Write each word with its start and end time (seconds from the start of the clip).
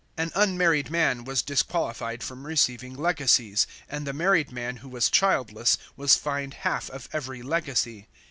An 0.17 0.31
unmarried 0.33 0.89
man 0.89 1.25
was 1.25 1.43
disqualified 1.43 2.23
from 2.23 2.47
receiving 2.47 2.95
legacies, 2.95 3.67
and 3.87 4.07
the 4.07 4.13
married 4.13 4.51
man 4.51 4.77
who 4.77 4.89
was 4.89 5.11
childless 5.11 5.77
was 5.95 6.15
fined 6.15 6.55
half 6.55 6.89
of 6.89 7.07
every 7.13 7.43
legacy. 7.43 8.07